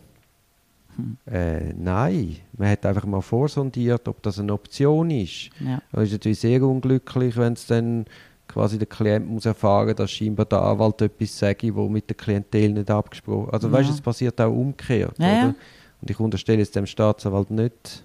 Äh, 1.30 1.72
nein, 1.74 2.36
man 2.56 2.68
hat 2.68 2.84
einfach 2.86 3.06
mal 3.06 3.20
vorsondiert, 3.22 4.06
ob 4.08 4.22
das 4.22 4.38
eine 4.38 4.52
Option 4.52 5.10
ist. 5.10 5.50
Ja. 5.60 5.80
Es 5.92 6.04
ist 6.04 6.12
natürlich 6.12 6.40
sehr 6.40 6.62
unglücklich, 6.62 7.36
wenn 7.36 7.54
es 7.54 7.66
dann 7.66 8.04
quasi 8.48 8.76
der 8.78 8.86
Klient 8.86 9.26
muss 9.26 9.46
erfahren, 9.46 9.96
dass 9.96 10.10
scheinbar 10.10 10.44
der 10.46 10.60
Anwalt 10.62 11.00
etwas 11.00 11.38
sage, 11.38 11.74
wo 11.74 11.88
mit 11.88 12.08
der 12.10 12.16
Klientel 12.16 12.72
nicht 12.72 12.90
abgesprochen. 12.90 13.48
Also 13.50 13.68
Ja. 13.68 13.72
weißt 13.72 13.88
du, 13.88 13.94
es 13.94 14.00
passiert 14.00 14.38
auch 14.40 14.52
umgekehrt, 14.52 15.18
Ja, 15.18 15.28
ja. 15.28 15.54
Und 16.02 16.10
ich 16.10 16.18
unterstelle 16.20 16.60
es 16.60 16.70
dem 16.70 16.84
Staatsanwalt 16.84 17.50
nicht. 17.50 18.04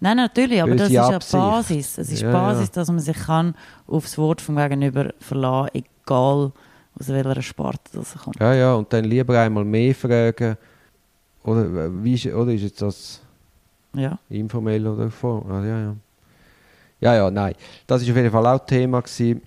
Nein, 0.00 0.16
natürlich, 0.16 0.62
aber 0.62 0.74
das 0.74 0.88
ist 0.88 0.94
ja 0.94 1.08
Absicht. 1.08 1.32
Basis. 1.32 1.98
Es 1.98 2.10
ist 2.12 2.22
Ja, 2.22 2.32
Basis, 2.32 2.68
ja. 2.68 2.72
dass 2.74 2.88
man 2.88 3.00
sich 3.00 3.16
kann 3.16 3.54
aufs 3.86 4.16
Wort 4.18 4.40
vom 4.40 4.56
Gegenüber 4.56 5.12
verlassen 5.20 5.70
egal 5.74 6.52
aus 6.98 7.08
welcher 7.08 7.42
Sparte 7.42 7.90
das 7.94 8.14
kommt. 8.16 8.38
Ja, 8.40 8.54
ja, 8.54 8.74
und 8.74 8.92
dann 8.92 9.04
lieber 9.04 9.38
einmal 9.38 9.64
mehr 9.64 9.94
fragen. 9.94 10.56
Oder, 11.44 11.62
äh, 11.86 12.04
wie 12.04 12.14
ist, 12.14 12.26
oder 12.26 12.52
ist 12.52 12.62
jetzt 12.62 12.82
das 12.82 13.20
Ja. 13.94 14.18
informell 14.28 14.86
oder 14.86 15.10
vor? 15.10 15.44
Ah, 15.50 15.64
ja, 15.64 15.80
ja. 15.80 15.96
Ja, 17.00 17.14
ja, 17.16 17.30
nein. 17.30 17.54
Das 17.86 18.00
ist 18.02 18.08
auf 18.10 18.16
jeden 18.16 18.30
Fall 18.30 18.46
auch 18.46 18.64
Thema 18.64 19.00
gewesen. 19.02 19.42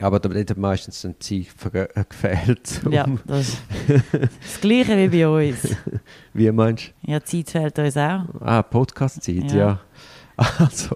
Aber 0.00 0.18
da 0.18 0.30
hat 0.34 0.56
meistens 0.56 1.04
ein 1.04 1.14
Zeit 1.20 1.44
ver- 1.54 1.94
äh, 1.94 2.04
gefehlt. 2.08 2.80
um- 2.86 2.92
ja, 2.92 3.06
das 3.26 3.48
ist 3.50 3.62
das 4.14 4.60
Gleiche 4.62 4.96
wie 4.96 5.08
bei 5.08 5.28
uns. 5.50 5.76
Wie 6.32 6.50
meinst 6.50 6.94
Ja, 7.02 7.20
die 7.20 7.44
Zeit 7.44 7.50
fehlt 7.50 7.78
uns 7.78 7.96
auch. 7.98 8.24
du? 8.32 8.38
Ah, 8.42 8.62
Podcast-Zeit, 8.62 9.52
Ja. 9.52 9.56
ja. 9.58 9.80
Also, 10.58 10.94